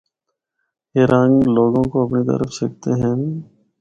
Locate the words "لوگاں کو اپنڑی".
1.55-2.23